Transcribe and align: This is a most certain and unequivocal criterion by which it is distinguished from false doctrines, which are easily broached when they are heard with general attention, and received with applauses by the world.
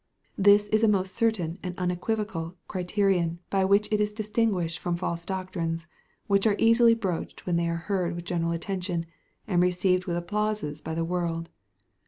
This 0.39 0.67
is 0.69 0.83
a 0.83 0.87
most 0.87 1.13
certain 1.13 1.59
and 1.61 1.77
unequivocal 1.77 2.55
criterion 2.67 3.37
by 3.51 3.63
which 3.65 3.87
it 3.93 4.01
is 4.01 4.13
distinguished 4.13 4.79
from 4.79 4.95
false 4.95 5.27
doctrines, 5.27 5.85
which 6.25 6.47
are 6.47 6.55
easily 6.57 6.95
broached 6.95 7.45
when 7.45 7.55
they 7.55 7.69
are 7.69 7.75
heard 7.85 8.15
with 8.15 8.25
general 8.25 8.51
attention, 8.51 9.05
and 9.47 9.61
received 9.61 10.05
with 10.07 10.17
applauses 10.17 10.81
by 10.81 10.95
the 10.95 11.05
world. 11.05 11.51